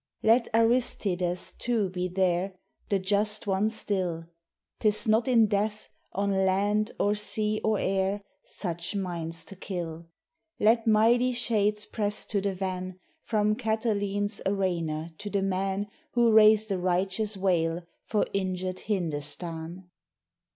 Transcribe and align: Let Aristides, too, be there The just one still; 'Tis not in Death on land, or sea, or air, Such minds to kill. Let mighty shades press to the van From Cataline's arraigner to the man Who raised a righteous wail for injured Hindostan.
Let 0.23 0.47
Aristides, 0.55 1.53
too, 1.53 1.91
be 1.91 2.07
there 2.07 2.55
The 2.89 2.97
just 2.97 3.45
one 3.45 3.69
still; 3.69 4.23
'Tis 4.79 5.07
not 5.07 5.27
in 5.27 5.45
Death 5.45 5.89
on 6.11 6.31
land, 6.43 6.89
or 6.99 7.13
sea, 7.13 7.61
or 7.63 7.77
air, 7.77 8.23
Such 8.43 8.95
minds 8.95 9.45
to 9.45 9.55
kill. 9.55 10.07
Let 10.59 10.87
mighty 10.87 11.33
shades 11.33 11.85
press 11.85 12.25
to 12.33 12.41
the 12.41 12.55
van 12.55 12.99
From 13.21 13.53
Cataline's 13.53 14.41
arraigner 14.43 15.15
to 15.19 15.29
the 15.29 15.43
man 15.43 15.85
Who 16.13 16.31
raised 16.31 16.71
a 16.71 16.79
righteous 16.79 17.37
wail 17.37 17.85
for 18.07 18.25
injured 18.33 18.79
Hindostan. 18.79 19.87